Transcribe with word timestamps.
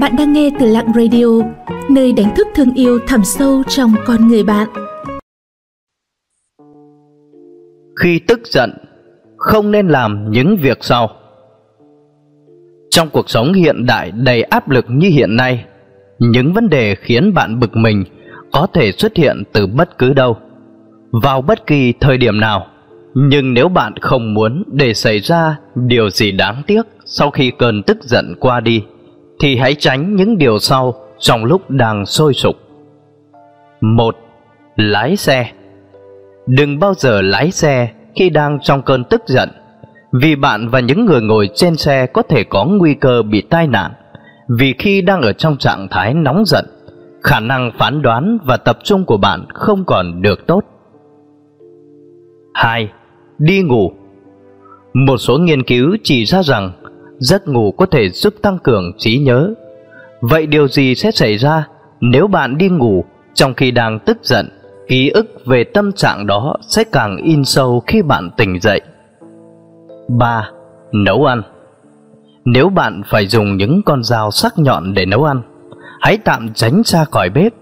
Bạn 0.00 0.12
đang 0.18 0.32
nghe 0.32 0.50
từ 0.60 0.66
Lặng 0.66 0.92
Radio, 0.94 1.26
nơi 1.90 2.12
đánh 2.12 2.34
thức 2.36 2.46
thương 2.54 2.74
yêu 2.74 2.98
thẳm 3.06 3.20
sâu 3.24 3.62
trong 3.68 3.94
con 4.06 4.28
người 4.28 4.42
bạn. 4.42 4.68
Khi 8.00 8.18
tức 8.18 8.40
giận, 8.44 8.70
không 9.36 9.70
nên 9.70 9.88
làm 9.88 10.30
những 10.30 10.56
việc 10.56 10.78
sau. 10.80 11.10
Trong 12.90 13.08
cuộc 13.10 13.30
sống 13.30 13.52
hiện 13.52 13.86
đại 13.86 14.10
đầy 14.10 14.42
áp 14.42 14.70
lực 14.70 14.84
như 14.88 15.08
hiện 15.08 15.36
nay, 15.36 15.64
những 16.18 16.52
vấn 16.52 16.68
đề 16.68 16.94
khiến 16.94 17.34
bạn 17.34 17.60
bực 17.60 17.76
mình 17.76 18.04
có 18.52 18.66
thể 18.72 18.92
xuất 18.92 19.16
hiện 19.16 19.42
từ 19.52 19.66
bất 19.66 19.98
cứ 19.98 20.12
đâu, 20.12 20.36
vào 21.22 21.42
bất 21.42 21.66
kỳ 21.66 21.92
thời 22.00 22.18
điểm 22.18 22.40
nào. 22.40 22.66
Nhưng 23.14 23.54
nếu 23.54 23.68
bạn 23.68 23.92
không 24.00 24.34
muốn 24.34 24.62
để 24.66 24.94
xảy 24.94 25.18
ra 25.18 25.58
điều 25.74 26.10
gì 26.10 26.32
đáng 26.32 26.62
tiếc 26.66 26.82
sau 27.04 27.30
khi 27.30 27.52
cơn 27.58 27.82
tức 27.82 27.98
giận 28.02 28.34
qua 28.40 28.60
đi, 28.60 28.82
thì 29.40 29.56
hãy 29.56 29.74
tránh 29.74 30.16
những 30.16 30.38
điều 30.38 30.58
sau 30.58 30.94
trong 31.18 31.44
lúc 31.44 31.70
đang 31.70 32.06
sôi 32.06 32.34
sục. 32.34 32.56
Một, 33.80 34.16
lái 34.76 35.16
xe. 35.16 35.50
Đừng 36.46 36.78
bao 36.78 36.94
giờ 36.94 37.22
lái 37.22 37.50
xe 37.50 37.88
khi 38.14 38.30
đang 38.30 38.58
trong 38.62 38.82
cơn 38.82 39.04
tức 39.04 39.22
giận, 39.26 39.48
vì 40.12 40.36
bạn 40.36 40.68
và 40.68 40.80
những 40.80 41.06
người 41.06 41.20
ngồi 41.20 41.50
trên 41.54 41.76
xe 41.76 42.06
có 42.06 42.22
thể 42.22 42.44
có 42.44 42.64
nguy 42.64 42.94
cơ 42.94 43.22
bị 43.22 43.40
tai 43.40 43.66
nạn. 43.66 43.92
Vì 44.48 44.74
khi 44.78 45.02
đang 45.02 45.20
ở 45.20 45.32
trong 45.32 45.56
trạng 45.56 45.88
thái 45.90 46.14
nóng 46.14 46.44
giận, 46.46 46.64
khả 47.22 47.40
năng 47.40 47.70
phán 47.78 48.02
đoán 48.02 48.38
và 48.44 48.56
tập 48.56 48.78
trung 48.84 49.04
của 49.04 49.16
bạn 49.16 49.46
không 49.54 49.84
còn 49.84 50.22
được 50.22 50.46
tốt. 50.46 50.64
2. 52.54 52.88
Đi 53.38 53.62
ngủ 53.62 53.92
Một 54.94 55.16
số 55.16 55.38
nghiên 55.38 55.62
cứu 55.62 55.96
chỉ 56.02 56.24
ra 56.24 56.42
rằng 56.42 56.70
giấc 57.18 57.48
ngủ 57.48 57.72
có 57.72 57.86
thể 57.86 58.08
giúp 58.08 58.34
tăng 58.42 58.58
cường 58.58 58.92
trí 58.98 59.18
nhớ. 59.18 59.54
Vậy 60.20 60.46
điều 60.46 60.68
gì 60.68 60.94
sẽ 60.94 61.10
xảy 61.10 61.36
ra 61.36 61.68
nếu 62.00 62.26
bạn 62.26 62.58
đi 62.58 62.68
ngủ 62.68 63.04
trong 63.34 63.54
khi 63.54 63.70
đang 63.70 63.98
tức 63.98 64.18
giận? 64.22 64.48
Ký 64.88 65.08
ức 65.08 65.46
về 65.46 65.64
tâm 65.64 65.92
trạng 65.92 66.26
đó 66.26 66.56
sẽ 66.68 66.84
càng 66.92 67.16
in 67.16 67.44
sâu 67.44 67.82
khi 67.86 68.02
bạn 68.02 68.30
tỉnh 68.36 68.60
dậy. 68.60 68.80
3. 70.08 70.50
Nấu 70.92 71.24
ăn 71.24 71.42
Nếu 72.44 72.68
bạn 72.68 73.02
phải 73.06 73.26
dùng 73.26 73.56
những 73.56 73.82
con 73.82 74.02
dao 74.04 74.30
sắc 74.30 74.58
nhọn 74.58 74.94
để 74.94 75.06
nấu 75.06 75.24
ăn, 75.24 75.42
hãy 76.00 76.18
tạm 76.18 76.52
tránh 76.54 76.82
xa 76.82 77.04
khỏi 77.04 77.30
bếp. 77.30 77.52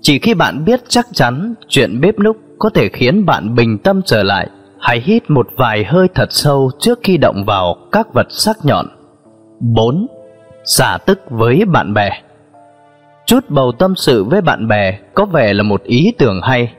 Chỉ 0.00 0.18
khi 0.18 0.34
bạn 0.34 0.64
biết 0.64 0.80
chắc 0.88 1.06
chắn 1.12 1.54
chuyện 1.68 2.00
bếp 2.00 2.18
núc 2.18 2.36
có 2.58 2.70
thể 2.70 2.88
khiến 2.88 3.26
bạn 3.26 3.54
bình 3.54 3.78
tâm 3.78 4.02
trở 4.04 4.22
lại 4.22 4.48
Hãy 4.80 5.00
hít 5.00 5.30
một 5.30 5.48
vài 5.56 5.84
hơi 5.84 6.08
thật 6.14 6.26
sâu 6.30 6.70
trước 6.78 6.98
khi 7.02 7.16
động 7.16 7.44
vào 7.46 7.76
các 7.92 8.14
vật 8.14 8.26
sắc 8.30 8.56
nhọn. 8.64 8.86
4. 9.60 10.06
Xả 10.64 10.98
tức 11.06 11.20
với 11.30 11.64
bạn 11.64 11.94
bè 11.94 12.10
Chút 13.26 13.44
bầu 13.48 13.72
tâm 13.72 13.94
sự 13.96 14.24
với 14.24 14.40
bạn 14.40 14.68
bè 14.68 14.98
có 15.14 15.24
vẻ 15.24 15.52
là 15.52 15.62
một 15.62 15.82
ý 15.82 16.12
tưởng 16.18 16.40
hay, 16.42 16.72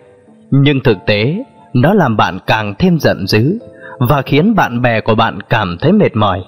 nhưng 0.52 0.80
thực 0.84 0.98
tế 1.06 1.44
nó 1.73 1.94
làm 1.94 2.17
bạn 2.17 2.39
càng 2.48 2.73
thêm 2.80 3.00
giận 3.00 3.28
dữ 3.28 3.59
và 4.00 4.22
khiến 4.22 4.56
bạn 4.56 4.82
bè 4.82 5.02
của 5.02 5.16
bạn 5.16 5.39
cảm 5.50 5.78
thấy 5.82 5.92
mệt 5.92 6.16
mỏi. 6.16 6.44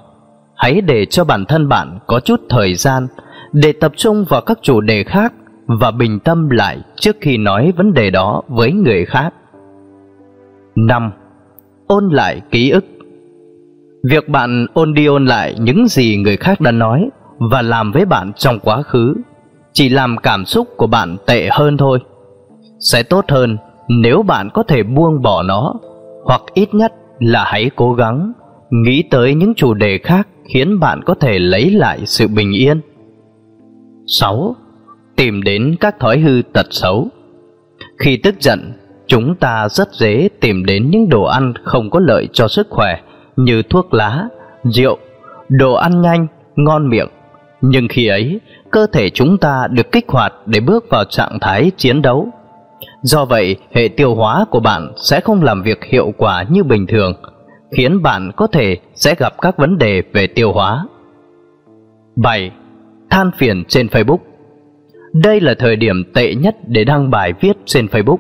Hãy 0.56 0.82
để 0.82 1.06
cho 1.06 1.24
bản 1.24 1.46
thân 1.46 1.70
bạn 1.70 2.00
có 2.08 2.20
chút 2.20 2.42
thời 2.50 2.74
gian 2.74 3.08
để 3.52 3.74
tập 3.80 3.92
trung 3.96 4.26
vào 4.30 4.42
các 4.42 4.60
chủ 4.62 4.82
đề 4.82 5.04
khác 5.04 5.34
và 5.66 5.92
bình 5.92 6.20
tâm 6.20 6.50
lại 6.50 6.78
trước 6.96 7.18
khi 7.22 7.38
nói 7.38 7.74
vấn 7.78 7.94
đề 7.94 8.10
đó 8.10 8.42
với 8.48 8.72
người 8.72 9.06
khác. 9.06 9.34
5 10.76 11.12
ôn 11.90 12.10
lại 12.10 12.42
ký 12.52 12.70
ức. 12.70 12.86
Việc 14.04 14.30
bạn 14.30 14.66
ôn 14.74 14.94
đi 14.94 15.06
ôn 15.06 15.26
lại 15.26 15.56
những 15.60 15.88
gì 15.88 16.18
người 16.18 16.38
khác 16.38 16.62
đã 16.62 16.72
nói 16.72 17.10
và 17.52 17.62
làm 17.62 17.92
với 17.92 18.06
bạn 18.06 18.32
trong 18.34 18.60
quá 18.60 18.82
khứ 18.82 19.16
chỉ 19.74 19.90
làm 19.90 20.18
cảm 20.18 20.46
xúc 20.46 20.68
của 20.78 20.88
bạn 20.88 21.18
tệ 21.26 21.50
hơn 21.52 21.78
thôi. 21.78 22.00
Sẽ 22.80 23.04
tốt 23.04 23.26
hơn 23.28 23.58
nếu 23.88 24.24
bạn 24.24 24.50
có 24.54 24.64
thể 24.64 24.84
buông 24.84 25.22
bỏ 25.22 25.44
nó 25.44 25.74
hoặc 26.26 26.42
ít 26.54 26.74
nhất 26.74 26.94
là 27.20 27.44
hãy 27.44 27.70
cố 27.76 27.94
gắng 27.94 28.34
nghĩ 28.72 29.04
tới 29.12 29.34
những 29.34 29.54
chủ 29.54 29.74
đề 29.74 29.98
khác 29.98 30.28
khiến 30.54 30.80
bạn 30.80 31.02
có 31.06 31.14
thể 31.14 31.40
lấy 31.40 31.72
lại 31.72 32.00
sự 32.06 32.28
bình 32.28 32.52
yên. 32.52 32.82
6. 34.08 34.56
Tìm 35.16 35.44
đến 35.44 35.76
các 35.80 36.00
thói 36.00 36.20
hư 36.20 36.42
tật 36.54 36.66
xấu. 36.70 37.08
Khi 37.98 38.18
tức 38.18 38.36
giận, 38.40 38.72
chúng 39.10 39.36
ta 39.36 39.70
rất 39.70 39.94
dễ 39.94 40.30
tìm 40.42 40.66
đến 40.66 40.90
những 40.90 41.10
đồ 41.10 41.24
ăn 41.24 41.54
không 41.64 41.90
có 41.90 42.00
lợi 42.00 42.28
cho 42.34 42.48
sức 42.48 42.68
khỏe 42.70 43.00
như 43.36 43.62
thuốc 43.62 43.94
lá, 43.94 44.28
rượu, 44.64 44.98
đồ 45.50 45.74
ăn 45.74 46.02
nhanh, 46.02 46.28
ngon 46.56 46.90
miệng. 46.90 47.08
Nhưng 47.62 47.88
khi 47.88 48.08
ấy, 48.08 48.40
cơ 48.72 48.88
thể 48.94 49.10
chúng 49.10 49.38
ta 49.38 49.68
được 49.72 49.92
kích 49.92 50.06
hoạt 50.08 50.34
để 50.46 50.60
bước 50.60 50.90
vào 50.90 51.04
trạng 51.04 51.38
thái 51.42 51.72
chiến 51.78 52.02
đấu. 52.02 52.28
Do 53.02 53.26
vậy, 53.26 53.56
hệ 53.72 53.88
tiêu 53.88 54.16
hóa 54.16 54.46
của 54.50 54.60
bạn 54.60 54.92
sẽ 54.96 55.20
không 55.22 55.44
làm 55.44 55.62
việc 55.62 55.84
hiệu 55.86 56.14
quả 56.18 56.46
như 56.50 56.64
bình 56.64 56.88
thường, 56.88 57.14
khiến 57.78 58.02
bạn 58.02 58.32
có 58.36 58.48
thể 58.48 58.78
sẽ 58.96 59.16
gặp 59.16 59.34
các 59.42 59.58
vấn 59.58 59.78
đề 59.78 60.02
về 60.14 60.28
tiêu 60.28 60.52
hóa. 60.52 60.86
7. 62.16 62.52
Than 63.10 63.32
phiền 63.38 63.64
trên 63.68 63.88
Facebook 63.88 64.20
Đây 65.14 65.42
là 65.42 65.54
thời 65.60 65.76
điểm 65.76 66.04
tệ 66.14 66.36
nhất 66.36 66.56
để 66.68 66.84
đăng 66.84 67.10
bài 67.10 67.34
viết 67.42 67.58
trên 67.66 67.86
Facebook 67.86 68.18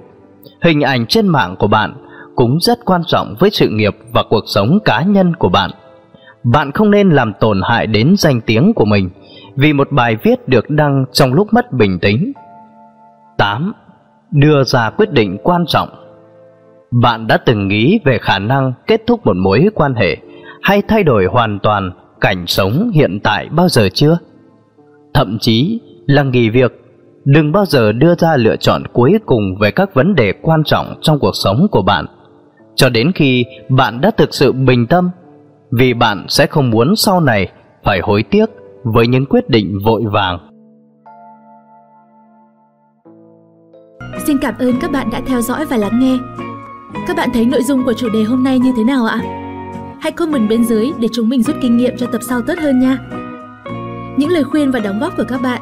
hình 0.62 0.82
ảnh 0.82 1.06
trên 1.06 1.28
mạng 1.28 1.56
của 1.60 1.68
bạn 1.68 1.94
cũng 2.36 2.58
rất 2.60 2.86
quan 2.86 3.02
trọng 3.08 3.36
với 3.40 3.50
sự 3.50 3.70
nghiệp 3.70 3.98
và 4.14 4.24
cuộc 4.30 4.44
sống 4.46 4.80
cá 4.86 5.04
nhân 5.04 5.36
của 5.36 5.50
bạn. 5.50 5.72
Bạn 6.44 6.72
không 6.72 6.92
nên 6.92 7.10
làm 7.10 7.34
tổn 7.40 7.62
hại 7.64 7.88
đến 7.88 8.16
danh 8.18 8.42
tiếng 8.42 8.74
của 8.74 8.86
mình 8.86 9.10
vì 9.56 9.74
một 9.74 9.92
bài 9.92 10.16
viết 10.24 10.48
được 10.48 10.70
đăng 10.70 11.06
trong 11.12 11.34
lúc 11.34 11.54
mất 11.54 11.72
bình 11.72 12.00
tĩnh. 12.00 12.34
8. 13.38 13.74
Đưa 14.32 14.64
ra 14.64 14.90
quyết 14.90 15.12
định 15.12 15.38
quan 15.44 15.66
trọng 15.68 15.90
Bạn 16.92 17.28
đã 17.28 17.38
từng 17.38 17.68
nghĩ 17.68 18.00
về 18.06 18.18
khả 18.22 18.40
năng 18.40 18.74
kết 18.88 19.02
thúc 19.08 19.26
một 19.26 19.36
mối 19.36 19.70
quan 19.76 19.96
hệ 19.96 20.18
hay 20.62 20.82
thay 20.88 21.04
đổi 21.04 21.26
hoàn 21.26 21.60
toàn 21.60 21.92
cảnh 22.22 22.48
sống 22.48 22.90
hiện 22.94 23.20
tại 23.24 23.50
bao 23.52 23.70
giờ 23.70 23.90
chưa? 23.94 24.18
Thậm 25.14 25.38
chí 25.42 25.80
là 26.06 26.24
nghỉ 26.24 26.50
việc 26.50 26.89
đừng 27.32 27.52
bao 27.52 27.66
giờ 27.66 27.92
đưa 27.92 28.16
ra 28.16 28.38
lựa 28.38 28.56
chọn 28.56 28.84
cuối 28.94 29.20
cùng 29.26 29.56
về 29.62 29.72
các 29.72 29.94
vấn 29.94 30.16
đề 30.16 30.34
quan 30.42 30.64
trọng 30.64 30.96
trong 31.02 31.20
cuộc 31.20 31.32
sống 31.34 31.68
của 31.72 31.82
bạn 31.82 32.06
cho 32.76 32.90
đến 32.90 33.12
khi 33.16 33.46
bạn 33.70 34.02
đã 34.02 34.12
thực 34.18 34.34
sự 34.34 34.52
bình 34.52 34.88
tâm, 34.88 35.10
vì 35.72 35.94
bạn 35.94 36.26
sẽ 36.30 36.46
không 36.48 36.70
muốn 36.70 36.96
sau 36.96 37.22
này 37.22 37.52
phải 37.84 38.00
hối 38.04 38.24
tiếc 38.24 38.46
với 38.84 39.08
những 39.08 39.26
quyết 39.26 39.50
định 39.50 39.80
vội 39.86 40.04
vàng 40.12 40.40
Xin 44.26 44.38
cảm 44.38 44.54
ơn 44.60 44.74
các 44.82 44.92
bạn 44.92 45.10
đã 45.12 45.22
theo 45.28 45.42
dõi 45.42 45.66
và 45.66 45.78
lắng 45.78 46.00
nghe. 46.00 46.18
Các 47.08 47.18
bạn 47.18 47.30
thấy 47.34 47.46
nội 47.46 47.64
dung 47.64 47.86
của 47.86 47.94
chủ 47.94 48.10
đề 48.10 48.24
hôm 48.24 48.44
nay 48.44 48.60
như 48.60 48.74
thế 48.78 48.84
nào 48.84 49.06
ạ? 49.06 49.20
Hãy 50.02 50.12
comment 50.12 50.50
bên 50.50 50.64
dưới 50.64 50.92
để 51.00 51.08
chúng 51.14 51.30
mình 51.30 51.44
rút 51.44 51.56
kinh 51.62 51.78
nghiệm 51.78 51.98
cho 51.98 52.08
tập 52.12 52.22
sau 52.22 52.42
tốt 52.42 52.54
hơn 52.62 52.80
nha. 52.80 52.98
Những 54.18 54.30
lời 54.30 54.44
khuyên 54.44 54.72
và 54.72 54.80
đóng 54.80 55.00
góp 55.00 55.18
của 55.18 55.24
các 55.28 55.42
bạn 55.42 55.62